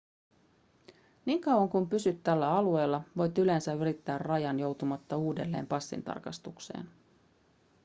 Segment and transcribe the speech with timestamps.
[1.25, 6.89] niin kauan kuin pysyt tällä alueella voit yleensä ylittää rajan joutumatta uudelleen passintarkastukseen